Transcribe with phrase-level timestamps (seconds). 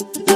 [0.00, 0.29] Thank you.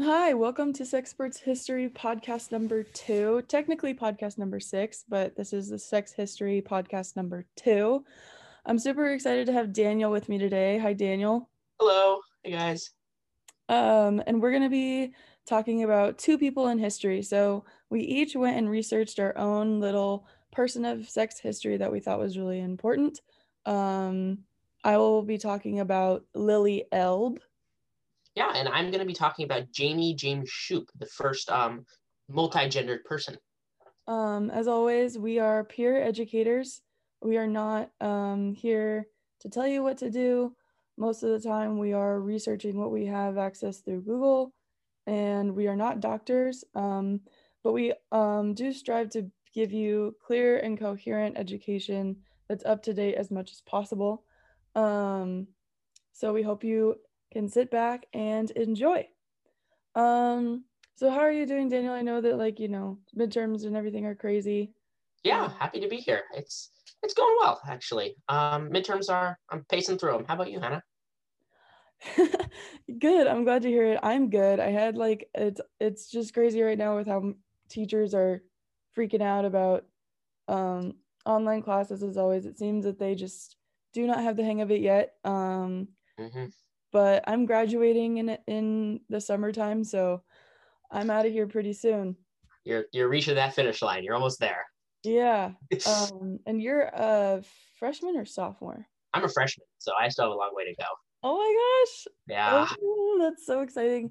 [0.00, 3.42] Hi, welcome to Sexperts History podcast number two.
[3.46, 8.04] Technically, podcast number six, but this is the Sex History podcast number two.
[8.66, 10.78] I'm super excited to have Daniel with me today.
[10.78, 11.48] Hi, Daniel.
[11.78, 12.18] Hello.
[12.42, 12.90] Hey, guys.
[13.68, 15.12] Um, and we're going to be
[15.46, 17.22] talking about two people in history.
[17.22, 22.00] So we each went and researched our own little person of sex history that we
[22.00, 23.20] thought was really important.
[23.64, 24.38] Um,
[24.82, 27.38] I will be talking about Lili Elbe.
[28.34, 31.84] Yeah, and I'm going to be talking about Jamie James Shupe, the first um,
[32.28, 33.36] multi-gendered person.
[34.08, 36.80] Um, as always, we are peer educators.
[37.22, 39.06] We are not um, here
[39.40, 40.54] to tell you what to do.
[40.96, 44.52] Most of the time, we are researching what we have access through Google,
[45.06, 47.20] and we are not doctors, um,
[47.62, 52.16] but we um, do strive to give you clear and coherent education
[52.48, 54.24] that's up to date as much as possible.
[54.74, 55.46] Um,
[56.12, 56.96] so we hope you
[57.34, 59.06] can sit back and enjoy.
[59.94, 61.92] Um, so how are you doing, Daniel?
[61.92, 64.72] I know that like, you know, midterms and everything are crazy.
[65.24, 66.22] Yeah, happy to be here.
[66.34, 66.70] It's
[67.02, 68.14] it's going well actually.
[68.28, 70.24] Um, midterms are I'm pacing through them.
[70.26, 70.82] How about you, Hannah?
[73.00, 73.26] good.
[73.26, 74.00] I'm glad to hear it.
[74.02, 74.60] I'm good.
[74.60, 77.34] I had like it's it's just crazy right now with how
[77.68, 78.42] teachers are
[78.96, 79.86] freaking out about
[80.46, 80.94] um
[81.26, 82.46] online classes as always.
[82.46, 83.56] It seems that they just
[83.92, 85.14] do not have the hang of it yet.
[85.24, 85.88] Um
[86.20, 86.44] mm-hmm
[86.94, 90.22] but I'm graduating in in the summertime, so
[90.92, 92.16] I'm out of here pretty soon.
[92.64, 94.04] You're you're reaching that finish line.
[94.04, 94.64] You're almost there.
[95.02, 95.50] Yeah.
[95.86, 97.42] um, and you're a
[97.78, 98.86] freshman or sophomore?
[99.12, 100.86] I'm a freshman, so I still have a long way to go.
[101.24, 102.06] Oh my gosh.
[102.28, 102.66] Yeah.
[102.80, 104.10] Oh, that's so exciting.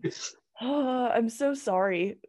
[0.62, 2.20] oh, I'm so sorry.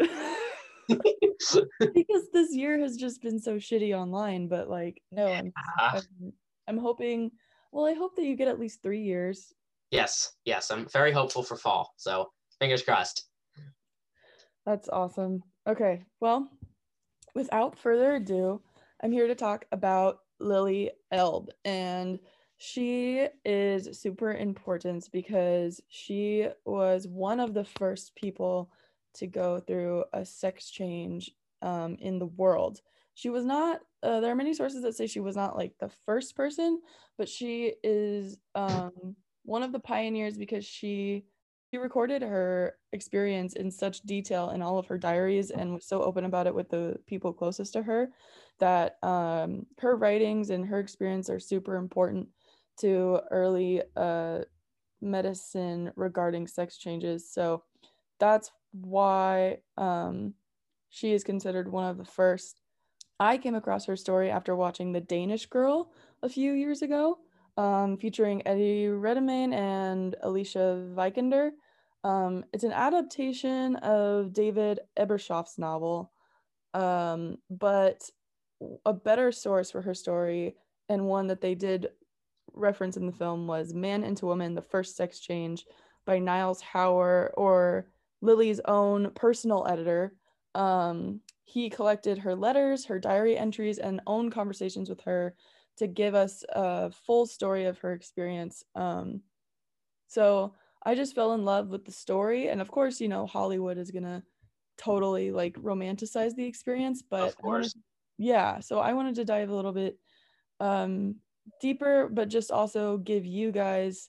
[0.88, 6.32] because this year has just been so shitty online, but like, no, I'm, I'm,
[6.68, 7.32] I'm hoping.
[7.72, 9.52] Well, I hope that you get at least three years
[9.94, 11.94] Yes, yes, I'm very hopeful for fall.
[11.98, 13.28] So fingers crossed.
[14.66, 15.44] That's awesome.
[15.68, 16.50] Okay, well,
[17.36, 18.60] without further ado,
[19.04, 21.50] I'm here to talk about Lili Elbe.
[21.64, 22.18] And
[22.56, 28.72] she is super important because she was one of the first people
[29.14, 31.30] to go through a sex change
[31.62, 32.80] um, in the world.
[33.14, 35.90] She was not, uh, there are many sources that say she was not like the
[36.04, 36.80] first person,
[37.16, 41.24] but she is um, one of the pioneers because she
[41.70, 46.02] she recorded her experience in such detail in all of her diaries and was so
[46.02, 48.10] open about it with the people closest to her
[48.60, 52.28] that um, her writings and her experience are super important
[52.78, 54.38] to early uh,
[55.00, 57.28] medicine regarding sex changes.
[57.32, 57.64] So
[58.20, 60.34] that's why um,
[60.90, 62.60] she is considered one of the first.
[63.18, 65.90] I came across her story after watching The Danish Girl
[66.22, 67.18] a few years ago
[67.56, 71.50] um, featuring Eddie Redmayne and Alicia Vikander.
[72.02, 76.12] Um, it's an adaptation of David Ebershoff's novel,
[76.74, 78.10] um, but
[78.84, 80.56] a better source for her story
[80.88, 81.88] and one that they did
[82.52, 85.64] reference in the film was Man into Woman, the First Sex Change
[86.04, 87.88] by Niels Hoyer or
[88.20, 90.14] Lily's own personal editor.
[90.54, 95.34] Um, he collected her letters, her diary entries, and own conversations with her
[95.78, 98.62] to give us a full story of her experience.
[98.74, 99.22] Um,
[100.06, 100.54] so
[100.84, 103.90] I just fell in love with the story, and of course, you know, Hollywood is
[103.90, 104.22] gonna
[104.76, 107.74] totally like romanticize the experience, but of course,
[108.18, 108.60] yeah.
[108.60, 109.98] So I wanted to dive a little bit
[110.60, 111.16] um,
[111.60, 114.08] deeper, but just also give you guys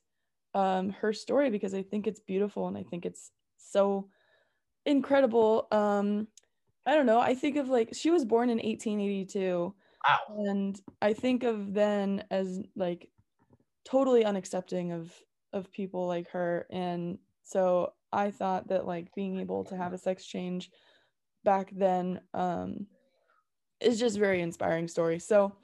[0.54, 4.10] um, her story because I think it's beautiful and I think it's so
[4.86, 5.68] incredible.
[5.72, 6.28] Um,
[6.86, 7.20] I don't know.
[7.20, 9.74] I think of like she was born in 1882
[10.07, 10.19] Wow.
[10.48, 13.10] And I think of then as like
[13.86, 15.13] totally unaccepting of
[15.54, 19.98] of people like her and so I thought that like being able to have a
[19.98, 20.69] sex change
[21.44, 22.88] back then um
[23.80, 25.19] is just very inspiring story.
[25.19, 25.56] So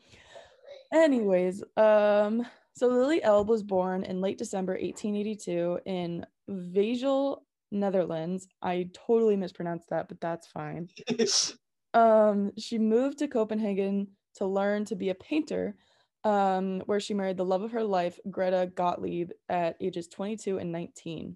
[0.94, 7.42] anyways, um so Lili Elbe was born in late December 1882 in Veghel,
[7.72, 8.48] Netherlands.
[8.62, 10.88] I totally mispronounced that, but that's fine.
[11.94, 15.76] um, she moved to Copenhagen to learn to be a painter
[16.24, 20.72] um, where she married the love of her life, Greta Gottlieb, at ages 22 and
[20.72, 21.36] 19.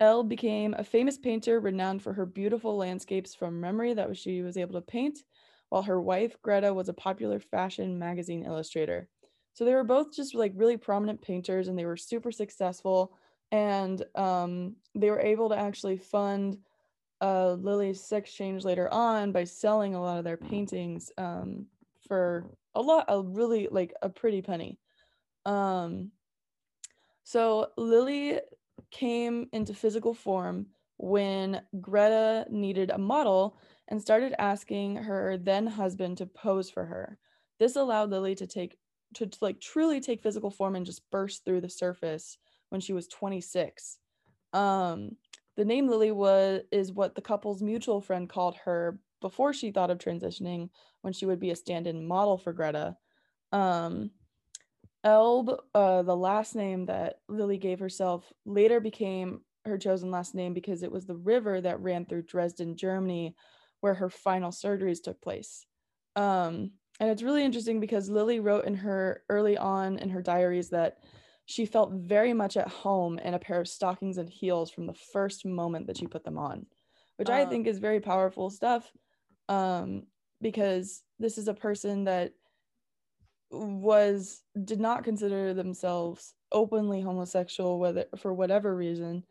[0.00, 4.56] Elle became a famous painter renowned for her beautiful landscapes from memory that she was
[4.56, 5.20] able to paint,
[5.68, 9.08] while her wife, Greta, was a popular fashion magazine illustrator.
[9.54, 13.16] So they were both just like really prominent painters and they were super successful.
[13.52, 16.58] And um, they were able to actually fund
[17.20, 21.66] uh, Lili's sex change later on by selling a lot of their paintings um,
[22.06, 24.78] for a lot, a really like a pretty penny.
[25.44, 26.10] Um,
[27.24, 28.40] so Lili
[28.90, 30.66] came into physical form
[30.96, 33.58] when Greta needed a model
[33.88, 37.18] and started asking her then husband to pose for her.
[37.58, 38.78] This allowed Lili to take
[39.14, 42.36] to, to like truly take physical form and just burst through the surface
[42.70, 43.98] when she was 26.
[44.52, 45.16] Um,
[45.56, 49.90] the name Lili was is what the couple's mutual friend called her before she thought
[49.90, 50.68] of transitioning
[51.00, 52.94] when she would be a stand-in model for Greta.
[53.52, 54.10] Um,
[55.02, 60.52] Elbe, uh, the last name that Lili gave herself, later became her chosen last name
[60.52, 63.34] because it was the river that ran through Dresden, Germany,
[63.80, 65.64] where her final surgeries took place.
[66.16, 70.68] Um, and it's really interesting because Lili wrote in her early on in her diaries
[70.68, 70.98] that
[71.46, 75.00] she felt very much at home in a pair of stockings and heels from the
[75.14, 76.66] first moment that she put them on,
[77.16, 77.48] which I uh.
[77.48, 78.92] think is very powerful stuff.
[79.48, 80.04] Um,
[80.40, 82.32] because this is a person that
[83.50, 89.24] was did not consider themselves openly homosexual whether for whatever reason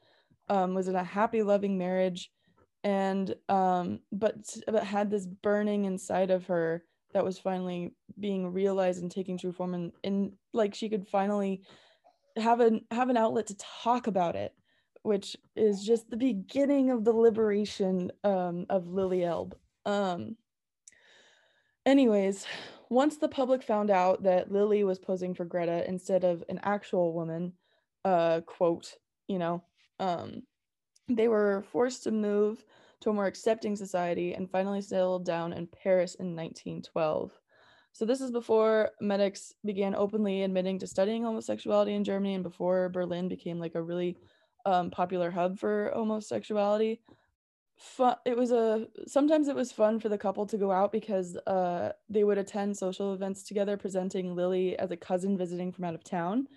[0.50, 2.32] um, was in a happy loving marriage
[2.84, 4.36] and um, but
[4.68, 6.84] but had this burning inside of her
[7.14, 11.62] that was finally being realized and taking true form and, and like she could finally
[12.38, 14.54] have an have an outlet to talk about it
[15.04, 20.36] which is just the beginning of the liberation um, of lili elbe um,
[21.86, 22.46] anyways
[22.90, 27.14] once the public found out that lili was posing for greta instead of an actual
[27.14, 27.52] woman
[28.06, 28.94] uh quote
[29.28, 29.64] you know
[30.00, 30.44] um
[31.10, 32.64] they were forced to move
[33.02, 37.32] to a more accepting society and finally settled down in Paris in 1912.
[37.92, 42.90] So this is before medics began openly admitting to studying homosexuality in Germany and before
[42.90, 44.18] Berlin became like a really
[44.66, 47.02] um, popular hub for homosexuality.
[47.84, 51.36] Fun, it was a sometimes it was fun for the couple to go out because
[51.46, 55.94] uh, they would attend social events together, presenting Lili as a cousin visiting from out
[55.94, 56.48] of town,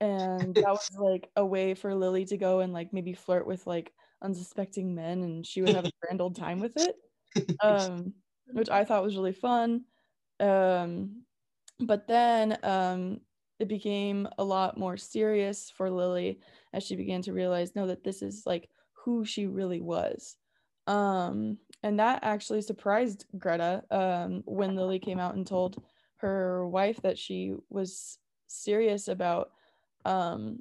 [0.00, 3.66] and that was like a way for Lili to go and like maybe flirt with
[3.66, 3.92] like
[4.22, 6.96] unsuspecting men and she would have a grand old time with it
[7.62, 8.14] um,
[8.52, 9.84] which i thought was really fun.
[10.40, 11.22] Um,
[11.80, 13.20] but then um,
[13.58, 16.40] it became a lot more serious for lili
[16.72, 18.68] as she began to realize no that this is like
[19.04, 20.36] who she really was.
[20.86, 25.82] Um, and that actually surprised greta um, when lili came out and told
[26.16, 28.18] her wife that she was
[28.48, 29.50] serious about
[30.04, 30.60] um,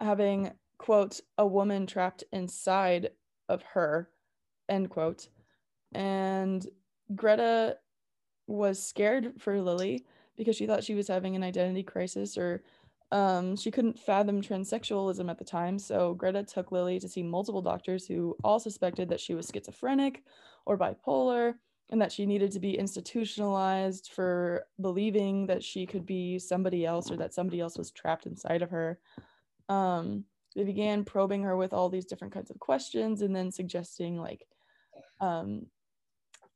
[0.00, 3.10] having quote a woman trapped inside
[3.48, 4.08] of her
[4.68, 5.28] end quote.
[5.92, 6.66] And
[7.14, 7.78] greta
[8.46, 10.04] was scared for lili
[10.36, 12.62] because she thought she was having an identity crisis or
[13.12, 17.62] um, she couldn't fathom transsexualism at the time so greta took lili to see multiple
[17.62, 20.22] doctors who all suspected that she was schizophrenic
[20.66, 21.54] or bipolar
[21.90, 27.10] and that she needed to be institutionalized for believing that she could be somebody else
[27.10, 28.98] or that somebody else was trapped inside of her
[29.68, 30.24] um,
[30.56, 34.46] they began probing her with all these different kinds of questions and then suggesting like
[35.20, 35.66] um,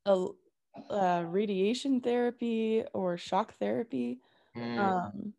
[0.06, 0.26] a,
[0.90, 4.20] a radiation therapy or shock therapy
[4.56, 4.78] mm.
[4.78, 5.32] um,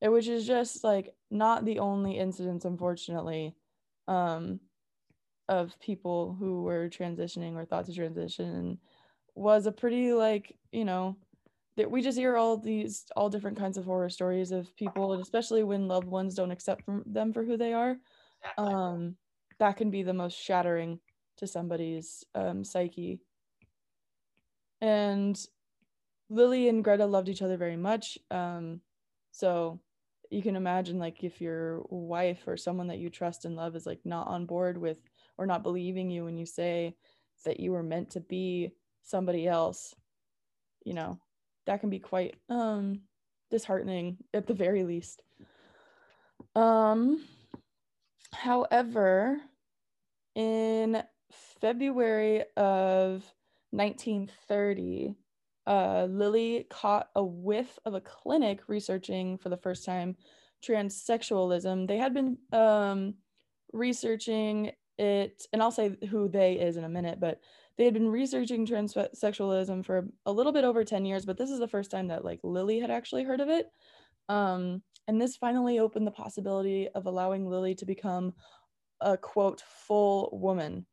[0.00, 3.54] which is just like not the only incidents unfortunately
[4.06, 4.60] um,
[5.48, 8.54] of people who were transitioning or thought to transition.
[8.54, 8.78] And
[9.34, 11.16] was a pretty like you know
[11.76, 15.22] that we just hear all these all different kinds of horror stories of people and
[15.22, 17.96] especially when loved ones don't accept them for who they are.
[18.56, 19.16] Um
[19.58, 21.00] that can be the most shattering
[21.38, 23.20] to somebody's um, psyche.
[24.80, 25.38] And
[26.30, 28.80] lili and greta loved each other very much um
[29.30, 29.80] so
[30.30, 33.86] you can imagine like if your wife or someone that you trust and love is
[33.86, 34.98] like not on board with
[35.36, 36.94] or not believing you when you say
[37.44, 38.70] that you were meant to be
[39.02, 39.94] somebody else
[40.84, 41.18] you know
[41.66, 43.00] that can be quite um
[43.50, 45.22] disheartening at the very least.
[46.54, 47.24] Um
[48.32, 49.38] however,
[50.34, 51.02] in
[51.60, 53.24] February of
[53.70, 55.14] 1930,
[55.68, 60.16] uh, Lili caught a whiff of a clinic researching for the first time
[60.66, 61.86] transsexualism.
[61.86, 63.14] They had been um,
[63.74, 67.40] researching it, and I'll say who they is in a minute, but
[67.76, 71.58] they had been researching transsexualism for a little bit over 10 years, but this is
[71.58, 73.66] the first time that like Lili had actually heard of it.
[74.30, 78.32] Um, and this finally opened the possibility of allowing Lili to become
[79.02, 80.86] a quote full woman.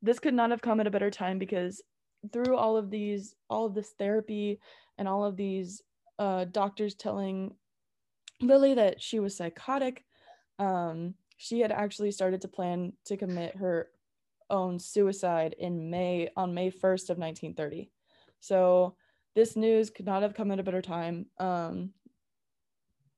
[0.00, 1.82] This could not have come at a better time because
[2.32, 4.60] through all of these, all of this therapy
[4.98, 5.82] and all of these
[6.18, 7.54] uh, doctors telling
[8.40, 10.04] Lili that she was psychotic,
[10.58, 13.88] um, she had actually started to plan to commit her
[14.50, 17.90] own suicide in May on May 1st of 1930.
[18.40, 18.96] So
[19.34, 21.90] this news could not have come at a better time um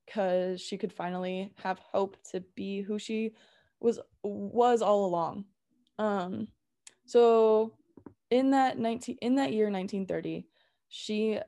[0.05, 3.35] because she could finally have hope to be who she
[3.79, 5.45] was was all along.
[5.99, 6.49] Um
[7.07, 7.75] so
[8.31, 10.47] in that 19 in that year 1930
[10.89, 11.39] she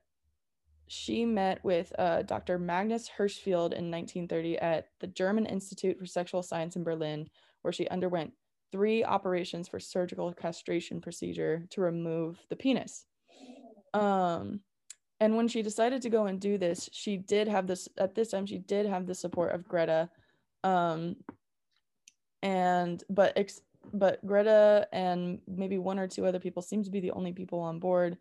[0.93, 2.59] she met with uh, Dr.
[2.59, 7.31] Magnus Hirschfeld in 1930 at the German Institute for Sexual Science in Berlin,
[7.63, 8.33] where she underwent
[8.73, 13.07] three operations for surgical castration procedure to remove the penis.
[13.95, 14.63] Um,
[15.21, 18.33] and when she decided to go and do this, she did have this at this
[18.33, 18.47] time.
[18.47, 20.11] She did have the support of Greta,
[20.65, 21.15] um,
[22.43, 23.61] and but ex-
[23.93, 27.61] but Greta and maybe one or two other people seem to be the only people
[27.61, 28.17] on board,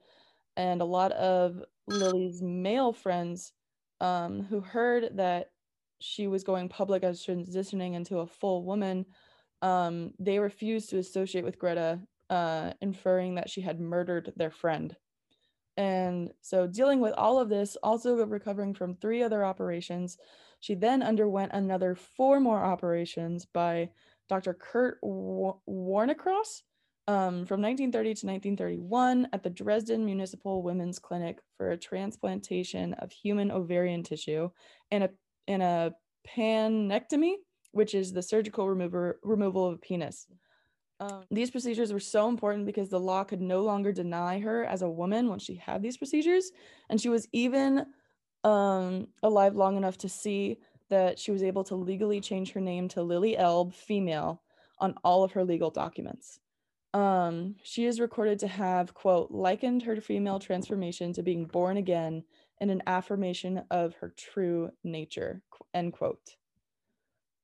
[0.58, 3.54] and a lot of Lili's male friends,
[4.02, 5.52] um, who heard that
[6.00, 9.06] she was going public as transitioning into a full woman,
[9.62, 12.00] um, they refused to associate with Greta,
[12.30, 14.96] uh, inferring that she had murdered their friend.
[15.78, 20.18] And so, dealing with all of this, also recovering from three other operations,
[20.60, 23.90] she then underwent another four more operations by
[24.30, 24.54] Dr.
[24.54, 26.62] Kurt Warnekros
[27.08, 33.12] um, from 1930 to 1931 at the Dresden Municipal Women's Clinic for a transplantation of
[33.12, 34.50] human ovarian tissue
[34.92, 35.10] and a,
[35.48, 35.94] and a
[36.28, 37.34] penectomy
[37.72, 40.28] which is the surgical remover, removal of a penis.
[41.00, 44.82] Um, these procedures were so important because the law could no longer deny her as
[44.82, 46.52] a woman once she had these procedures.
[46.90, 47.86] And she was even
[48.44, 50.58] um, alive long enough to see
[50.90, 54.42] that she was able to legally change her name to Lili Elbe, female,
[54.80, 56.40] on all of her legal documents.
[56.94, 62.24] Um, she is recorded to have, quote, likened her female transformation to being born again
[62.60, 65.42] and an affirmation of her true nature,
[65.74, 66.36] end quote.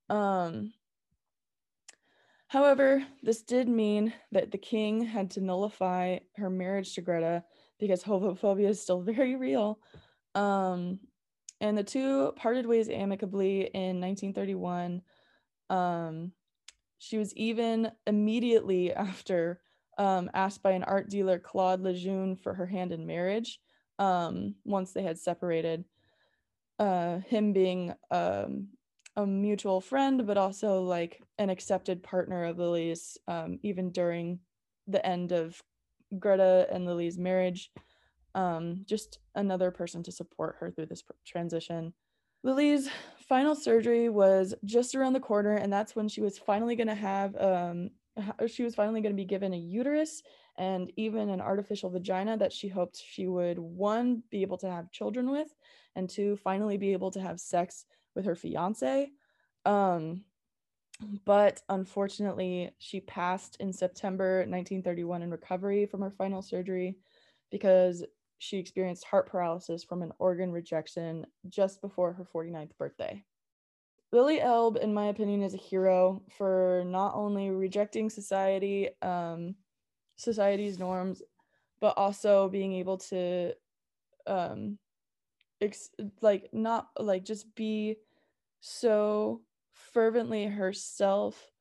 [0.09, 0.73] Um,
[2.47, 7.43] however, this did mean that the king had to nullify her marriage to Greta
[7.79, 9.79] because homophobia is still very real.
[10.33, 10.99] Um,
[11.61, 15.01] and the two parted ways amicably in 1931.
[15.69, 16.31] Um,
[16.97, 19.61] she was even immediately after
[19.97, 23.59] um, asked by an art dealer, Claude Lejeune, for her hand in marriage
[23.99, 25.85] um, once they had separated.
[26.77, 28.67] Uh, him being um,
[29.15, 34.39] a mutual friend, but also like an accepted partner of Lili's, um, even during
[34.87, 35.61] the end of
[36.19, 37.71] Greta and Lili's marriage.
[38.35, 41.93] Um, just another person to support her through this transition.
[42.43, 42.89] Lili's
[43.27, 46.93] final surgery was just around the corner, and that's when she was finally going to
[46.93, 47.89] have, um,
[48.47, 50.21] she was finally going to be given a uterus
[50.57, 54.91] and even an artificial vagina that she hoped she would, one, be able to have
[54.91, 55.47] children with,
[55.95, 59.09] and two, finally be able to have sex with her fiance.
[59.65, 60.23] Um,
[61.25, 66.97] but unfortunately, she passed in September 1931 in recovery from her final surgery
[67.51, 68.03] because
[68.37, 73.23] she experienced heart paralysis from an organ rejection just before her 49th birthday.
[74.11, 79.55] Lili Elbe, in my opinion, is a hero for not only rejecting society, um,
[80.15, 81.21] society's norms,
[81.81, 83.53] but also being able to,
[84.27, 84.77] um,
[85.59, 85.89] ex-
[86.21, 87.97] like not like just be
[88.61, 89.41] so
[89.73, 91.51] fervently herself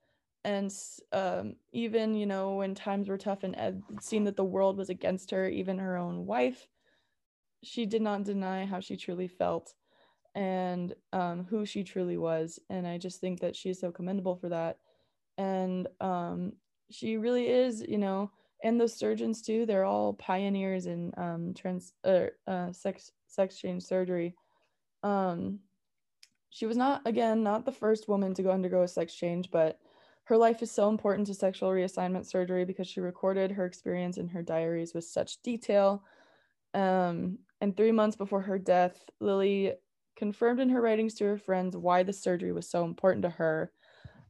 [0.45, 0.73] and
[1.13, 4.91] um, even you know when times were tough and it seemed that the world was
[4.91, 6.69] against her even her own wife
[7.63, 9.75] she did not deny how she truly felt
[10.35, 14.49] and um, who she truly was and i just think that she's so commendable for
[14.49, 14.79] that.
[15.37, 16.53] And um,
[16.91, 18.31] she really is you know
[18.63, 23.83] and those surgeons too they're all pioneers in um, trans uh, uh, sex sex change
[23.83, 24.35] surgery.
[25.03, 25.61] Um,
[26.51, 29.81] she was not, again, not the first woman to go undergo a sex change, but
[30.25, 34.29] her life is so important to sexual reassignment surgery because she recorded her experience in
[34.29, 36.03] her diaries with such detail.
[36.73, 39.75] Um, and three months before her death, Lili
[40.17, 43.73] confirmed in her writings to her friends why the surgery was so important to her.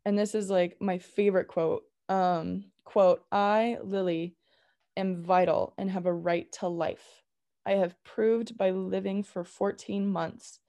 [0.05, 1.85] And this is like my favorite quote.
[2.09, 4.37] Um, quote, I, Lili,
[4.97, 7.23] am vital and have a right to life.
[7.65, 10.61] I have proved by living for 14 months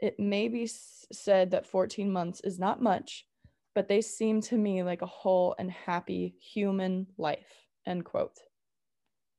[0.00, 3.26] it may be said that 14 months is not much,
[3.74, 7.66] but they seem to me like a whole and happy human life.
[7.86, 8.38] End quote.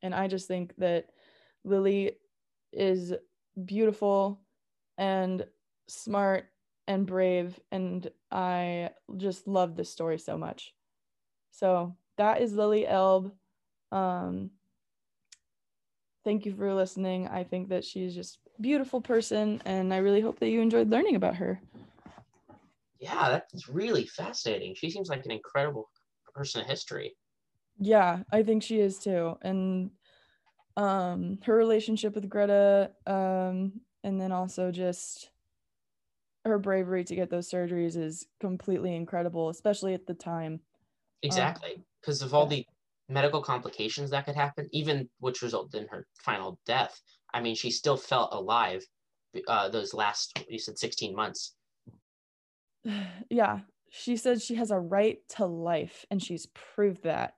[0.02, 1.08] And I just think that
[1.64, 2.14] Lili
[2.72, 3.14] is
[3.66, 4.42] beautiful
[4.98, 5.46] and
[5.88, 6.46] smart
[6.88, 7.60] and brave.
[7.72, 10.74] And I just love this story so much.
[11.52, 13.32] So that is Lili Elbe.
[13.92, 14.52] Um,
[16.24, 17.28] thank you for listening.
[17.28, 21.16] I think that she's just beautiful person, and I really hope that you enjoyed learning
[21.16, 21.62] about her.
[23.00, 24.76] Yeah, that's really fascinating.
[24.76, 25.90] She seems like an incredible
[26.34, 27.16] person of history.
[27.80, 29.38] Yeah, I think she is too.
[29.42, 29.92] And
[30.78, 35.30] um her relationship with Greta um and then also just
[36.46, 40.62] her bravery to get those surgeries is completely incredible, especially at the time.
[41.22, 41.84] Exactly.
[42.02, 42.50] Because um, of all yeah.
[42.50, 42.66] the
[43.10, 47.00] medical complications that could happen, even which resulted in her final death.
[47.34, 48.86] I mean, she still felt alive
[49.48, 51.56] uh, those last, you said 16 months.
[53.30, 53.60] Yeah.
[53.92, 57.34] She said she has a right to life, and she's proved that,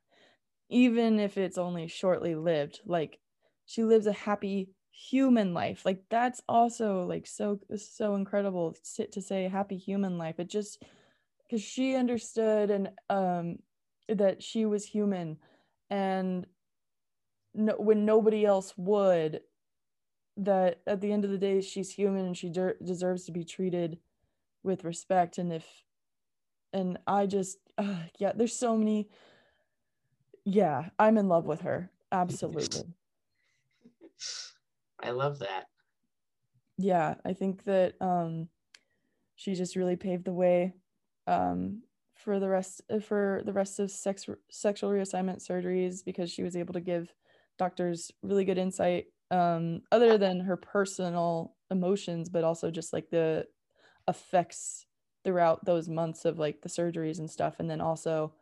[0.70, 2.82] even if it's only shortly lived.
[2.86, 3.20] Like,
[3.66, 5.86] she lives a happy human life.
[5.86, 8.76] Like, that's also like so, so incredible
[9.12, 10.40] to say happy human life.
[10.40, 10.84] It just,
[11.48, 13.60] because she understood and um
[14.10, 15.38] that she was human
[15.90, 16.46] and
[17.54, 19.42] no, when nobody else would
[20.38, 23.44] that at the end of the day she's human and she de- deserves to be
[23.44, 24.00] treated
[24.64, 25.66] with respect and if
[26.74, 29.10] and i just uh, yeah there's so many
[30.46, 31.90] yeah i'm in love with her.
[32.12, 32.84] Absolutely.
[35.04, 35.66] I love that.
[36.78, 38.50] Yeah i think that um
[39.36, 40.74] she just really paved the way
[41.28, 41.82] um
[42.16, 46.56] for the rest uh, for the rest of sex sexual reassignment surgeries because she was
[46.56, 47.14] able to give
[47.58, 53.46] doctors really good insight um, other than her personal emotions but also just like the
[54.08, 54.86] effects
[55.24, 58.34] throughout those months of like the surgeries and stuff and then also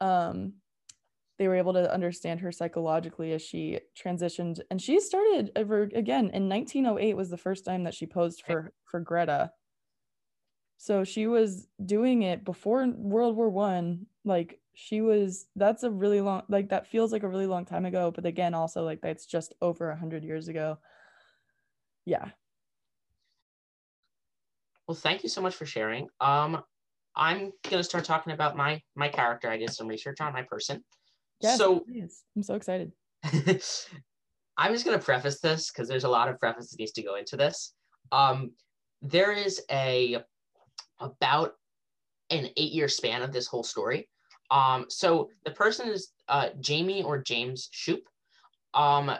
[0.00, 0.54] um,
[1.38, 6.30] they were able to understand her psychologically as she transitioned and she started over again
[6.30, 9.50] in 1908 was the first time that she posed for for greta
[10.84, 14.06] so she was doing it before World War One.
[14.24, 17.86] Like she was that's a really long like that feels like a really long time
[17.86, 20.78] ago, but again also like that's just over a hundred years ago.
[22.04, 22.30] Yeah.
[24.86, 26.08] Well, thank you so much for sharing.
[26.20, 26.62] Um
[27.16, 29.48] I'm gonna start talking about my my character.
[29.48, 30.84] I did some research on my person.
[31.40, 32.24] Yes, so please.
[32.36, 32.92] I'm so excited.
[34.56, 37.16] I'm just gonna preface this because there's a lot of preface that needs to go
[37.16, 37.74] into this.
[38.12, 38.52] Um,
[39.02, 40.18] there is a
[40.98, 41.52] about
[42.30, 44.08] an eight year span of this whole story.
[44.50, 48.06] Um, so the person is uh, Jamie or James Shupe.
[48.72, 49.10] Um,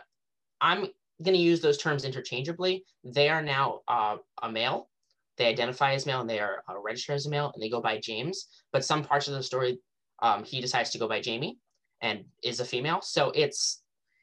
[0.60, 0.86] I'm
[1.22, 2.84] going to use those terms interchangeably.
[3.04, 4.88] They are now uh, a male.
[5.36, 7.80] They identify as male and they are uh, registered as a male and they go
[7.80, 8.48] by James.
[8.72, 9.78] But some parts of the story,
[10.22, 11.58] um, he decides to go by Jamie
[12.00, 13.00] and is a female.
[13.02, 13.82] So it's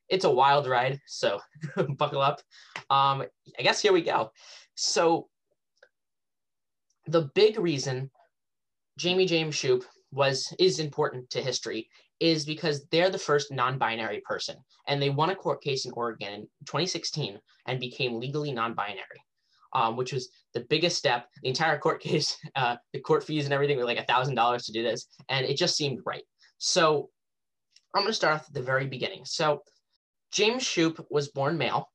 [0.10, 1.00] it's a wild ride.
[1.08, 1.40] So
[1.98, 2.42] buckle up.
[2.90, 3.24] Um,
[3.58, 4.32] I guess here we go.
[4.76, 5.28] So
[7.08, 8.12] the big reason
[8.98, 14.56] Jamie James Shupe was is important to history is because they're the first non-binary person
[14.88, 19.22] and they won a court case in Oregon in 2016 and became legally non-binary.
[19.74, 21.30] Um, which was the biggest step.
[21.44, 24.66] The entire court case, uh, the court fees and everything were like a thousand dollars
[24.66, 26.24] to do this, and it just seemed right.
[26.58, 27.10] So
[27.96, 29.26] I'm going to start off at the very beginning.
[29.26, 29.64] So
[30.32, 31.90] James Shupe was born male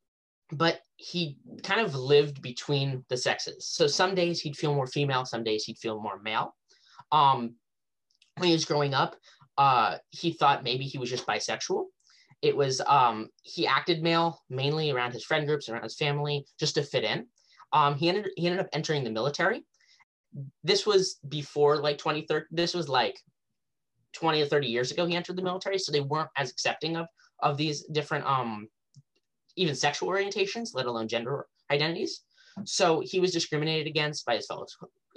[0.53, 3.69] but he kind of lived between the sexes.
[3.69, 6.55] So some days he'd feel more female, some days he'd feel more male.
[7.13, 7.55] Um,
[8.37, 9.17] when he was growing up,
[9.59, 11.87] uh, he thought maybe he was just bisexual.
[12.43, 16.75] It was um, he acted male mainly around his friend groups, around his family, just
[16.75, 17.27] to fit in.
[17.77, 19.63] Um, he ended he ended up entering the military.
[20.65, 22.47] This was before like 2013.
[22.51, 23.19] This was like
[24.15, 25.05] 20 or 30 years ago.
[25.05, 27.07] He entered the military, so they weren't as accepting of
[27.41, 28.69] of these different um
[29.57, 32.23] even sexual orientations, let alone gender identities.
[32.65, 34.67] So he was discriminated against by his fellow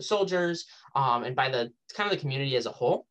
[0.01, 3.05] soldiers um, and by the kind of the community as a whole.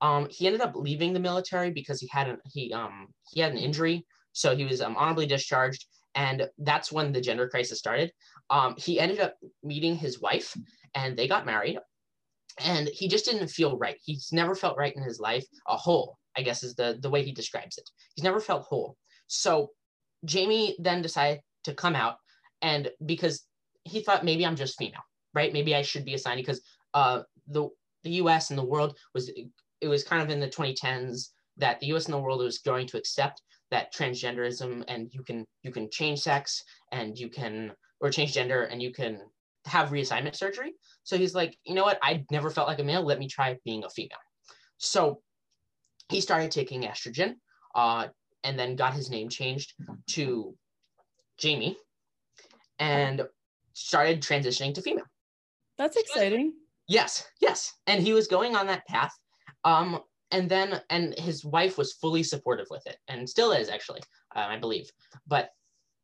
[0.00, 3.52] Um, he ended up leaving the military because he had an, he um, he had
[3.52, 8.12] an injury, so he was um, honorably discharged, and that's when the gender crisis started.
[8.50, 10.56] Um, he ended up meeting his wife,
[10.94, 11.78] and they got married,
[12.58, 13.96] and he just didn't feel right.
[14.04, 17.22] He's never felt right in his life, a whole, I guess, is the the way
[17.22, 17.88] he describes it.
[18.14, 18.96] He's never felt whole.
[19.26, 19.70] So
[20.24, 22.16] Jamie then decided to come out
[22.62, 23.44] and because
[23.84, 25.02] he thought maybe I'm just female,
[25.34, 25.52] right?
[25.52, 26.60] Maybe I should be assigned because
[26.94, 27.68] uh, the
[28.04, 28.50] the U.S.
[28.50, 29.30] and the world was
[29.80, 32.06] it was kind of in the 2010s that the U.S.
[32.06, 36.20] and the world was going to accept that transgenderism and you can you can change
[36.20, 39.20] sex and you can or change gender and you can
[39.66, 40.72] have reassignment surgery.
[41.02, 41.98] So he's like, you know what?
[42.02, 43.04] I never felt like a male.
[43.04, 44.18] Let me try being a female.
[44.78, 45.20] So
[46.08, 47.34] he started taking estrogen.
[47.74, 48.08] Uh,
[48.44, 49.74] and then got his name changed
[50.10, 50.54] to
[51.38, 51.76] Jamie
[52.78, 53.22] and
[53.72, 55.04] started transitioning to female.
[55.76, 56.54] That's exciting.
[56.86, 57.72] Yes, yes.
[57.86, 59.12] And he was going on that path.
[59.64, 64.00] Um, and then and his wife was fully supportive with it and still is actually,
[64.36, 64.90] uh, I believe.
[65.26, 65.50] But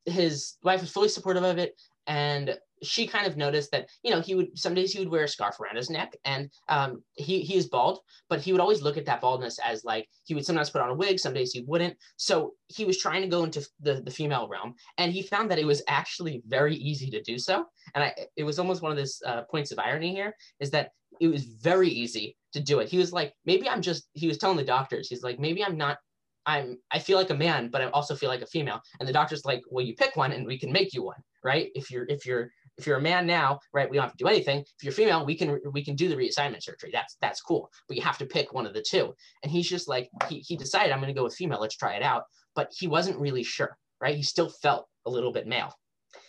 [0.06, 1.74] his wife was fully supportive of it
[2.06, 5.24] and she kind of noticed that you know he would some days he would wear
[5.24, 8.82] a scarf around his neck and um, he he is bald but he would always
[8.82, 11.52] look at that baldness as like he would sometimes put on a wig some days
[11.52, 15.22] he wouldn't so he was trying to go into the the female realm and he
[15.22, 18.82] found that it was actually very easy to do so and I it was almost
[18.82, 22.60] one of those uh, points of irony here is that it was very easy to
[22.60, 25.38] do it he was like maybe I'm just he was telling the doctors he's like
[25.38, 25.98] maybe I'm not
[26.46, 28.80] I'm I feel like a man, but I also feel like a female.
[29.00, 31.70] And the doctor's like, well, you pick one and we can make you one, right?
[31.74, 34.28] If you're if you're if you're a man now, right, we don't have to do
[34.28, 34.60] anything.
[34.60, 36.90] If you're female, we can we can do the reassignment surgery.
[36.92, 37.70] That's that's cool.
[37.88, 39.14] But you have to pick one of the two.
[39.42, 42.02] And he's just like he he decided I'm gonna go with female, let's try it
[42.02, 42.24] out.
[42.54, 44.16] But he wasn't really sure, right?
[44.16, 45.72] He still felt a little bit male.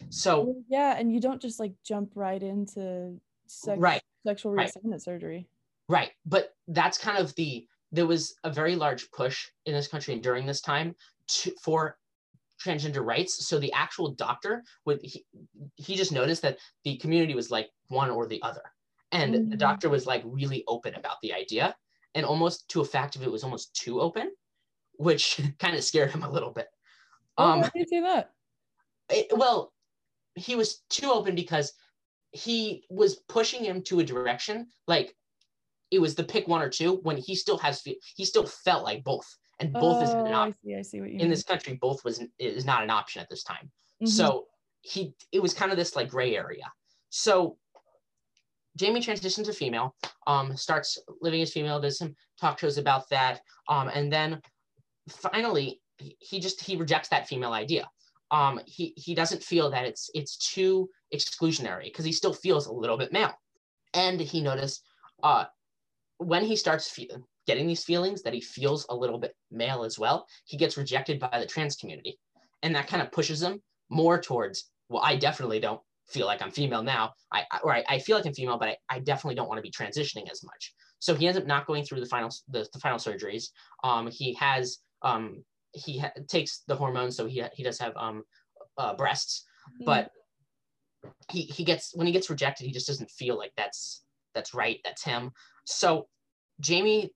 [0.10, 4.02] So yeah, and you don't just like jump right into sex, right.
[4.26, 4.72] sexual Right.
[4.72, 5.48] reassignment surgery.
[5.88, 6.12] Right.
[6.26, 10.22] But that's kind of the there was a very large push in this country and
[10.24, 10.96] during this time
[11.28, 11.98] to, for
[12.64, 13.48] transgender rights.
[13.48, 15.26] So the actual doctor would he,
[15.76, 18.64] he just noticed that the community was like one or the other.
[19.12, 19.58] And the Mhm.
[19.60, 21.76] doctor was like really open about the idea
[22.16, 24.32] and almost to a fact of it was almost too open,
[24.98, 26.68] which kind of scared him a little bit.
[27.38, 28.32] Um, why do you say that?
[29.10, 29.74] it- well,
[30.36, 31.74] he was too open because
[32.32, 35.16] he was pushing him to a direction like
[35.92, 37.82] it was the pick one or two when he still has
[38.16, 39.28] he still felt like both
[39.60, 40.76] and both is oh, an I see.
[40.76, 41.30] I see what you in mean.
[41.30, 43.72] this country both was is not an option at this time
[44.02, 44.10] Mhm.
[44.10, 44.48] so
[44.82, 46.72] he it was kind of this like gray area
[47.10, 47.58] so
[48.76, 49.96] jamie transitions to female
[50.28, 54.42] um starts living as female does some talk shows about that um and then
[55.10, 57.90] finally he- he just he rejects that female idea
[58.32, 62.74] um he he doesn't feel that it's it's too exclusionary because he still feels a
[62.74, 63.34] little bit male
[63.94, 64.84] and he noticed
[65.24, 65.46] uh
[66.18, 67.10] when he starts fe-
[67.48, 71.20] getting these feelings that he feels a little bit male as well he gets rejected
[71.20, 72.20] by the trans community.
[72.64, 76.52] And that kind of pushes him more towards well i definitely don't feel like i'm
[76.52, 77.14] female now.
[77.32, 79.62] I or i, I feel like i'm female but I, I definitely don't want to
[79.62, 80.74] be transitioning as much.
[81.00, 83.50] So he ends up not going through the final the, the final surgeries.
[83.84, 88.24] Um he has um he ha- takes the hormones so he he does have um
[88.78, 89.46] uh, breasts.
[89.82, 89.86] Mm.
[89.86, 90.12] but
[91.30, 94.80] he he gets when he gets rejected he just doesn't feel like that's that's right
[94.84, 95.32] that's him
[95.66, 96.08] so
[96.60, 97.10] jamie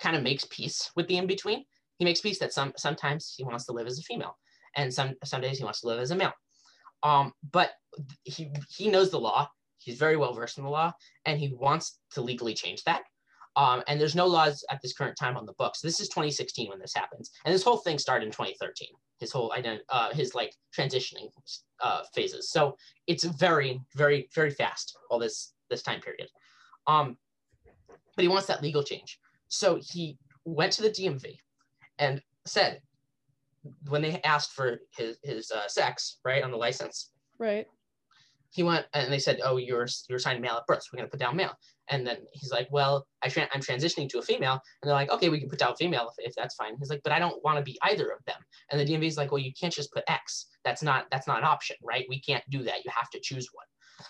[0.00, 1.64] kind of makes peace with the in between
[1.98, 4.36] he makes peace that some sometimes he wants to live as a female
[4.76, 6.32] and some some days he wants to live as a male
[7.02, 7.72] um but
[8.24, 10.92] he he knows the law he's very well versed in the law
[11.26, 13.02] and he wants to legally change that
[13.56, 15.80] um, and there's no laws at this current time on the books.
[15.80, 18.88] This is 2016 when this happens, and this whole thing started in 2013.
[19.20, 21.28] His whole ident- uh, his like transitioning
[21.82, 22.50] uh, phases.
[22.50, 22.76] So
[23.06, 24.96] it's very, very, very fast.
[25.10, 26.28] All this this time period.
[26.86, 27.16] Um,
[28.16, 29.18] but he wants that legal change.
[29.48, 31.38] So he went to the DMV
[31.98, 32.80] and said,
[33.88, 37.66] when they asked for his his uh, sex, right on the license, right.
[38.50, 40.82] he went and they said, "Oh, you're you're assigned male at birth.
[40.82, 41.52] So we're gonna put down male."
[41.88, 45.10] And then he's like, "Well, I tra- I'm transitioning to a female." And they're like,
[45.10, 47.42] "Okay, we can put down female if, if that's fine." He's like, "But I don't
[47.44, 49.92] want to be either of them." And the DMV is like, "Well, you can't just
[49.92, 50.46] put X.
[50.64, 52.04] That's not that's not an option, right?
[52.08, 52.84] We can't do that.
[52.84, 53.66] You have to choose one."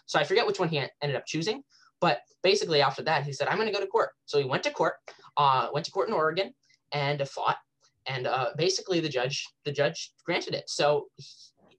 [0.06, 1.62] So I forget which one he ended up choosing,
[2.02, 4.64] but basically after that, he said, "I'm going to go to court." So he went
[4.64, 4.94] to court,
[5.38, 6.52] uh, went to court in Oregon,
[6.92, 7.56] and fought.
[8.06, 10.64] And uh, basically, the judge the judge granted it.
[10.68, 11.06] So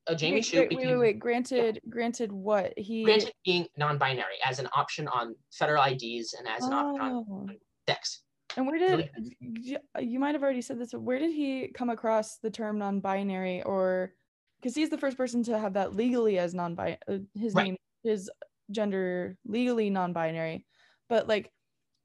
[0.08, 1.20] uh, Jamie wait, Shue wait, became wait, wait, wait.
[1.20, 3.04] Granted, granted, what he?
[3.04, 7.50] granted being non-binary as an option on federal IDs and as an option on Oh.
[7.88, 8.24] sex.
[8.56, 9.10] And where did
[9.42, 10.92] you, you might have already said this?
[10.92, 14.14] But where did he come across the term non-binary, or
[14.62, 17.66] because he's the first person to have that legally as non-binary, uh, his Right.
[17.66, 18.30] name, his
[18.71, 20.65] gender legally non-binary,
[21.10, 21.52] but like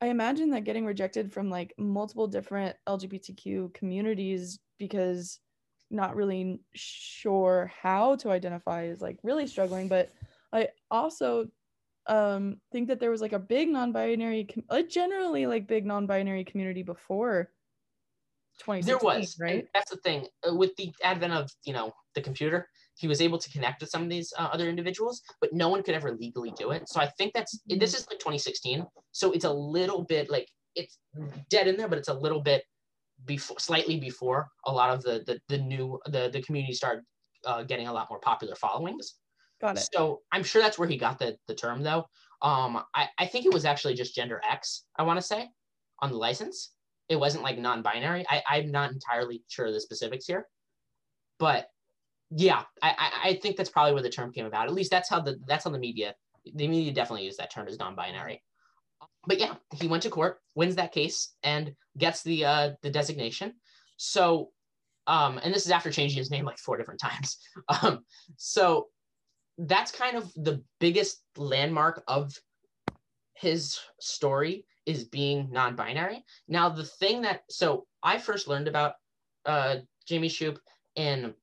[0.00, 5.40] I imagine that getting rejected from like multiple different LGBTQ communities because
[5.90, 9.88] not really sure how to identify is like really struggling.
[9.88, 10.10] But
[10.52, 11.48] I also
[12.06, 16.44] um think that there was like a big non-binary com- a generally like big non-binary
[16.44, 17.50] community before
[18.60, 20.26] 2016 There was, right that's the thing.
[20.48, 22.68] Uh, With the advent of you know the computer,
[22.98, 25.82] he was able to connect with some of these uh, other individuals, but no one
[25.82, 26.88] could ever legally do it.
[26.88, 27.80] So I think that's Mhm.
[27.80, 28.86] this is like 2016.
[29.12, 30.98] So it's a little bit like it's
[31.50, 32.62] dead in there, but it's a little bit
[33.24, 37.04] before, slightly before a lot of the the, the new the the community started
[37.44, 39.14] uh, getting a lot more popular followings.
[39.60, 42.06] got it So I'm sure that's where he got the, the term though.
[42.42, 45.48] Um, I, I think it was actually just gender X, I want to say,
[46.00, 46.74] on the license.
[47.08, 48.24] it wasn't like non-binary.
[48.28, 50.46] I, I'm not entirely sure of the specifics here,
[51.38, 51.68] but
[52.30, 54.66] yeah, I, I, think that's probably where the term came about.
[54.66, 56.14] At least that's how the that's how the media
[56.54, 58.42] the media definitely used that term as non-binary.
[59.26, 63.54] But yeah, he went to court, wins that case, and gets the uh, the designation.
[63.96, 64.50] So,
[65.06, 67.38] um, and this is after changing his name like four different times.
[67.82, 68.04] Um,
[68.36, 68.86] so
[69.58, 72.32] that's kind of the biggest landmark of
[73.34, 76.24] his story is being non-binary.
[76.46, 78.94] Now, the thing that so I first learned about
[79.44, 80.58] uh, Jamie Shupe
[80.94, 81.34] in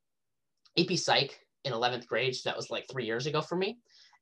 [0.77, 2.35] AP Psych in 11th grade.
[2.35, 3.77] So that was like three years ago for me.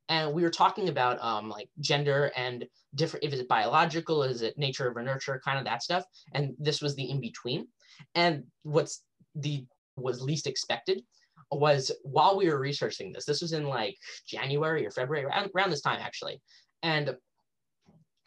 [0.09, 4.57] And we were talking about um, like gender and different, if it's biological, is it
[4.57, 6.03] nature over nurture, kind of that stuff.
[6.33, 7.67] And this was the in between.
[8.15, 9.03] And what's
[9.35, 11.01] the was least expected
[11.51, 13.95] was while we were researching this, this was in like
[14.27, 16.41] January or February, around, around this time actually.
[16.81, 17.15] And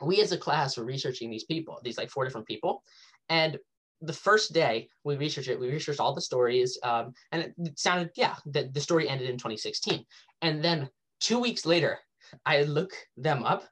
[0.00, 2.82] we as a class were researching these people, these like four different people.
[3.28, 3.58] And
[4.00, 7.78] the first day we researched it, we researched all the stories, um, and it, it
[7.78, 10.04] sounded, yeah, that the story ended in 2016.
[10.42, 10.88] And then
[11.20, 11.98] two weeks later,
[12.44, 13.64] I look them up,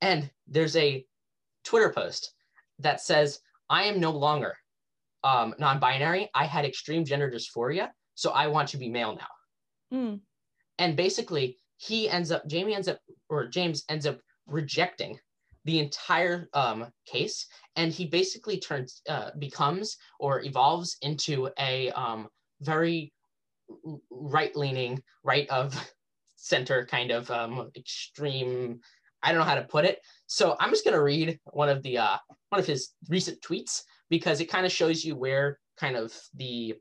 [0.00, 1.04] and there's a
[1.64, 2.32] Twitter post
[2.78, 4.56] that says, I am no longer
[5.22, 6.30] um, non binary.
[6.34, 9.98] I had extreme gender dysphoria, so I want to be male now.
[9.98, 10.20] Mm.
[10.78, 15.18] And basically, he ends up, Jamie ends up, or James ends up rejecting
[15.64, 17.46] the entire um, case,
[17.76, 22.28] and he basically turns uh, becomes or evolves into a um,
[22.60, 23.12] very
[24.10, 25.74] right leaning, right of
[26.36, 28.80] center kind of um, extreme.
[29.22, 30.00] I don't know how to put it.
[30.26, 32.18] So I'm just gonna read one of the uh,
[32.50, 36.74] one of his recent tweets because it kind of shows you where kind of the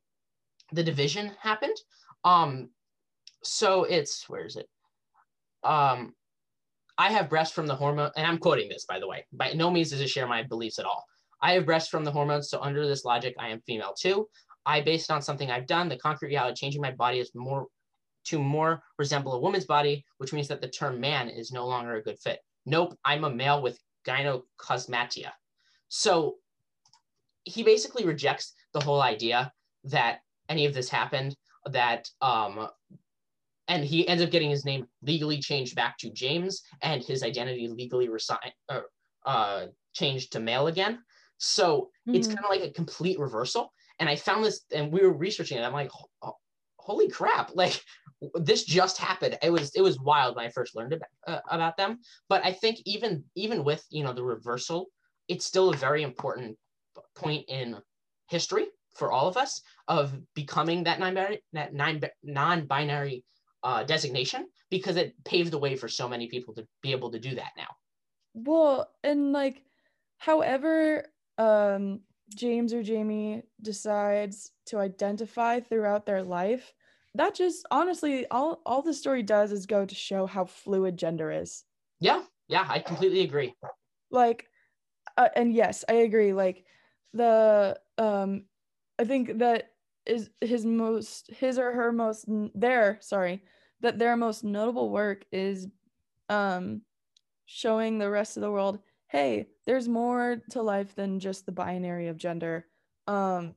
[0.74, 1.78] the division happened.
[2.26, 2.69] Um,
[3.43, 4.67] so it's where is it?
[5.63, 6.13] Um,
[6.97, 9.25] I have breasts from the hormone, and I'm quoting this by the way.
[9.34, 11.06] By no means does it share my beliefs at all.
[11.41, 14.27] I have breasts from the hormones, so under this logic, I am female too.
[14.65, 17.67] I based on something I've done, the concrete reality changing my body is more
[18.25, 21.95] to more resemble a woman's body, which means that the term man is no longer
[21.95, 22.39] a good fit.
[22.65, 23.77] Nope, I'm a male with
[24.08, 25.32] gynecomastia.
[25.89, 26.36] So
[27.43, 29.51] he basically rejects the whole idea
[29.86, 32.69] that any of this happened, that um,
[33.67, 37.67] and he ends up getting his name legally changed back to James and his identity
[37.67, 38.82] legally resigned, uh,
[39.26, 40.99] uh, changed to male again.
[41.38, 42.15] So mm-hmm.
[42.15, 43.71] it's kind of like a complete reversal.
[43.99, 45.62] And I found this, and we were researching it.
[45.62, 45.91] I'm like,
[46.78, 47.52] holy crap!
[47.56, 47.82] Like
[48.36, 49.38] this just happened.
[49.41, 51.99] It was it was wild when I first learned about, uh, about them.
[52.30, 54.88] But I think even even with you know the reversal,
[55.28, 56.58] it's still a very important
[57.15, 57.78] point in
[58.30, 61.73] history for all of us of becoming that non-binary that
[62.23, 63.23] non-binary
[63.63, 67.19] uh, designation because it paved the way for so many people to be able to
[67.19, 67.67] do that now.
[68.34, 69.63] Well, and like,
[70.17, 71.06] however,
[71.38, 72.02] um,
[72.36, 76.73] James or Jamie decides to identify throughout their life,
[77.15, 81.32] that just honestly, all all the story does is go to show how fluid gender
[81.32, 81.63] is.
[81.99, 83.54] Yeah, yeah, I completely agree.
[84.10, 84.47] Like,
[85.17, 86.34] uh, and yes, I agree.
[86.34, 86.65] Like,
[87.13, 88.45] the um,
[88.97, 89.73] I think that
[90.06, 93.42] is his most his or her most their sorry
[93.82, 95.68] that their most notable work is
[96.30, 96.82] um
[97.46, 102.08] showing the rest of the world hey there's more to life than just the binary
[102.08, 102.66] of gender
[103.08, 103.54] um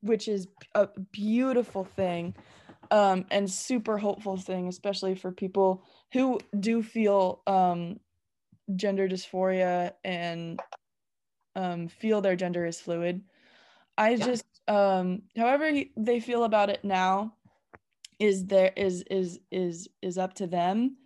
[0.00, 2.34] which is a beautiful thing
[2.90, 7.98] um and super hopeful thing especially for people who do feel um
[8.76, 10.60] gender dysphoria and
[11.56, 13.22] um feel their gender is fluid
[13.96, 14.26] i yeah.
[14.26, 17.34] just um however he, they feel about it now
[18.22, 20.96] is there is is is is up to them.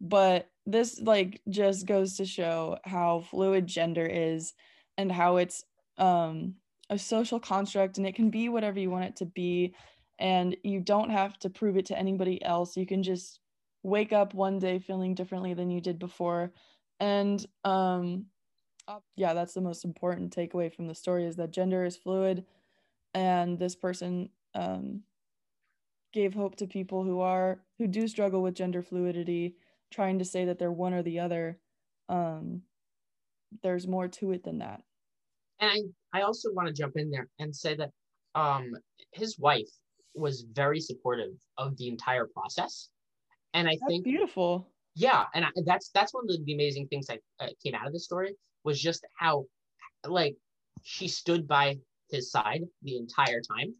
[0.00, 4.52] But this like just goes to show how fluid gender is
[4.98, 5.64] and how it's
[5.96, 6.54] um
[6.90, 9.74] a social construct and it can be whatever you want it to be.
[10.18, 12.76] And you don't have to prove it to anybody else.
[12.76, 13.40] You can just
[13.82, 16.52] wake up one day feeling differently than you did before.
[17.00, 18.26] And um
[19.16, 22.44] yeah that's the most important takeaway from the story is that gender is fluid
[23.16, 25.00] and this person um,
[26.12, 29.56] gave hope to people who are who do struggle with gender fluidity
[29.90, 31.58] trying to say that they're one or the other.
[32.08, 32.62] Um,
[33.62, 34.82] there's more to it than that.
[35.60, 35.70] And
[36.12, 37.90] i i also want to jump in there and say that
[38.34, 38.72] um,
[39.12, 39.70] his wife
[40.14, 42.90] was very supportive of the entire process.
[43.54, 44.68] And i that's think beautiful.
[44.94, 47.94] Yeah and I, that's that's one of the amazing things that uh, came out of
[47.94, 49.46] the story was just how
[50.06, 50.36] like
[50.82, 51.78] she stood by
[52.10, 53.74] his side the entire time,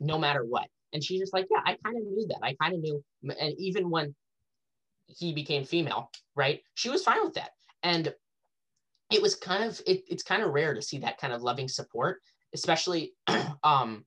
[0.00, 0.68] no matter what.
[0.92, 2.38] And she's just like, yeah, I kind of knew that.
[2.42, 3.02] I kind of knew.
[3.40, 4.14] And even when
[5.06, 7.50] he became female, right, she was fine with that.
[7.82, 8.14] And
[9.10, 11.68] it was kind of it, it's kind of rare to see that kind of loving
[11.68, 12.20] support,
[12.54, 13.12] especially
[13.64, 14.04] um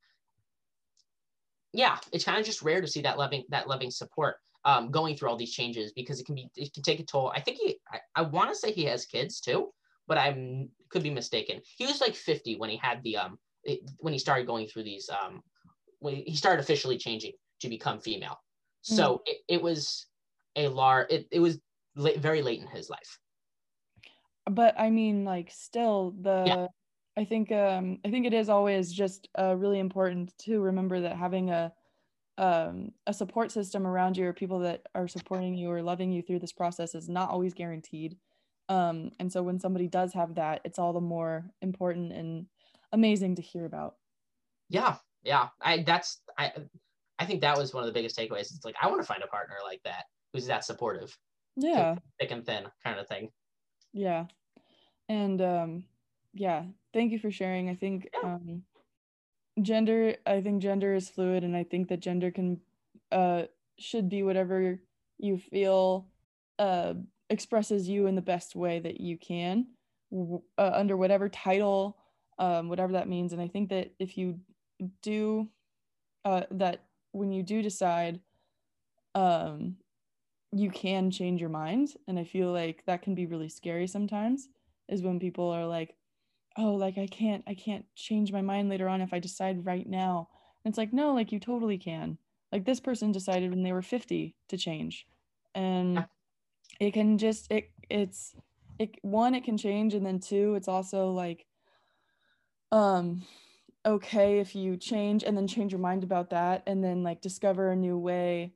[1.73, 5.15] yeah, it's kind of just rare to see that loving that loving support um, going
[5.15, 7.31] through all these changes because it can be it can take a toll.
[7.35, 9.69] I think he I, I want to say he has kids too,
[10.07, 11.61] but I'm could be mistaken.
[11.77, 14.83] He was like 50 when he had the um it, when he started going through
[14.83, 15.43] these um
[15.99, 18.39] when he started officially changing to become female.
[18.81, 19.21] So mm.
[19.25, 20.07] it, it was
[20.55, 21.59] a lar it, it was
[21.95, 23.19] late, very late in his life.
[24.49, 26.67] But I mean like still the yeah.
[27.15, 31.15] I think um I think it is always just uh, really important to remember that
[31.15, 31.73] having a
[32.37, 36.21] um, a support system around you or people that are supporting you or loving you
[36.21, 38.15] through this process is not always guaranteed.
[38.69, 42.45] Um, and so when somebody does have that, it's all the more important and
[42.91, 43.95] amazing to hear about.
[44.69, 45.49] Yeah, yeah.
[45.61, 46.51] I that's I
[47.19, 48.53] I think that was one of the biggest takeaways.
[48.53, 51.17] It's like I want to find a partner like that who's that supportive.
[51.55, 51.95] Yeah.
[52.19, 53.29] Thick and thin kind of thing.
[53.93, 54.25] Yeah.
[55.09, 55.83] And um
[56.33, 57.69] yeah, thank you for sharing.
[57.69, 58.35] I think yeah.
[58.35, 58.63] um
[59.61, 62.59] gender I think gender is fluid and I think that gender can
[63.11, 63.43] uh
[63.79, 64.79] should be whatever
[65.17, 66.07] you feel
[66.59, 66.93] uh
[67.29, 69.67] expresses you in the best way that you can
[70.13, 71.97] uh, under whatever title
[72.39, 73.33] um, whatever that means.
[73.33, 74.39] And i think that if you
[75.01, 75.47] do
[76.25, 78.19] uh, that when you do decide
[79.15, 79.77] um,
[80.51, 81.89] you can change your mind.
[82.07, 84.49] And i feel like that can be really scary sometimes
[84.89, 85.95] is when people are like
[86.57, 89.87] oh like i can't i can't change my mind later on if i decide right
[89.87, 90.29] now.
[90.63, 92.17] And it's like no like you totally can.
[92.51, 95.05] Like this person decided when they were 50 to change.
[95.53, 96.05] And
[96.79, 98.35] it can just it it's
[98.79, 101.46] it one it can change and then two it's also like
[102.71, 103.23] um
[103.85, 107.71] okay if you change and then change your mind about that and then like discover
[107.71, 108.53] a new way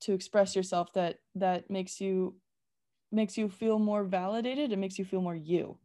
[0.00, 2.34] to express yourself that that makes you
[3.12, 5.76] makes you feel more validated it makes you feel more you.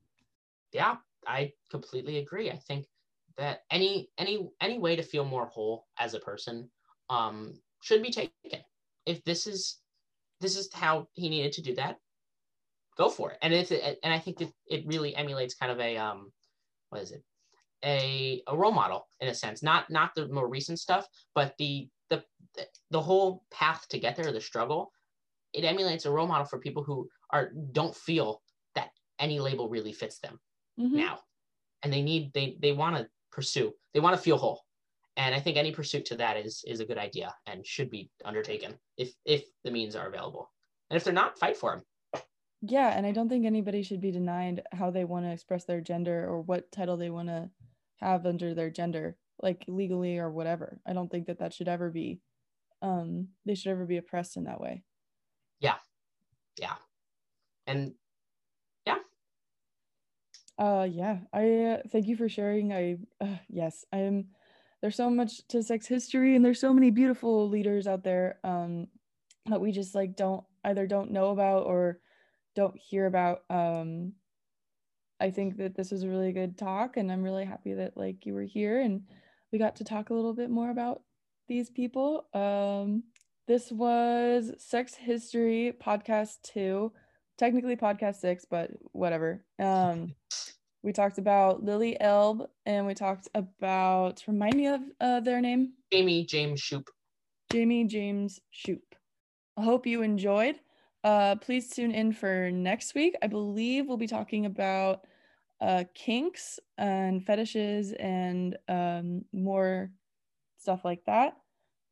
[0.72, 2.52] Yeah i completely agree.
[2.52, 2.86] I think
[3.38, 6.70] that any any any way to feel more whole as a person
[7.10, 8.62] um should be taken.
[9.06, 9.80] If this is
[10.40, 11.98] this is how he needed to do that
[12.98, 13.38] go for it.
[13.42, 16.32] And it's and i think that it really emulates kind of a um
[16.90, 17.24] what is it
[17.84, 21.88] a, a role model in a sense not not the more recent stuff but the
[22.10, 22.24] the
[22.92, 24.92] the whole path to get there the struggle
[25.54, 28.42] it emulates a role model for people who are don't feel
[28.76, 30.40] that any label really fits them
[30.80, 30.98] mm-hmm.
[30.98, 31.20] now
[31.84, 34.62] and they need they they want to pursue they want to feel whole
[35.18, 38.10] and I think any pursuit to that is is a good idea and should be
[38.26, 40.50] undertaken if if the means are available.
[40.90, 42.24] And if they're not, fight for them.
[42.62, 45.82] Yeah, and I don't think anybody should be denied how they want to express their
[45.82, 47.50] gender or what title they want to
[47.98, 50.80] have under their gender, like legally or whatever.
[50.86, 52.20] I don't think that that should ever be
[52.82, 54.84] um they should ever be oppressed in that way.
[55.60, 55.78] Yeah.
[56.60, 56.76] Yeah.
[57.66, 57.94] And
[58.86, 58.98] yeah.
[60.58, 62.74] Uh yeah, I uh, thank you for sharing.
[62.74, 64.26] I uh, yes, I am
[64.84, 68.88] there's so much to sex history and there's so many beautiful leaders out there um,
[69.46, 72.00] that we just like don't either don't know about or
[72.54, 74.12] don't hear about um,
[75.20, 78.26] i think that this was a really good talk and i'm really happy that like
[78.26, 79.02] you were here and
[79.52, 81.02] we got to talk a little bit more about
[81.48, 83.04] these people um,
[83.48, 86.92] this was sex history podcast two
[87.38, 90.14] technically podcast six but whatever um,
[90.84, 95.74] we talked about Lili Elbe and we talked about remind me of uh, their name
[95.92, 96.88] Jamie James Shupe.
[97.52, 98.96] Jamie James Shupe.
[99.58, 100.56] I hope you enjoyed.
[101.04, 103.16] Uh, please tune in for next week.
[103.22, 105.06] I believe we'll be talking about
[105.60, 109.92] uh, kinks and fetishes and um, more
[110.60, 111.38] stuff like that.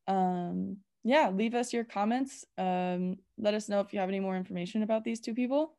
[0.08, 2.46] Um, yeah, leave us your comments.
[2.58, 5.76] Um, let us know if you have any more information about these two people.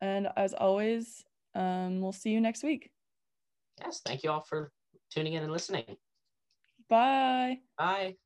[0.00, 2.90] And as always, um, we'll see you next week.
[3.80, 4.72] Yes, thank you all for
[5.10, 5.96] tuning in and listening.
[6.88, 7.58] Bye.
[7.78, 8.16] Bye.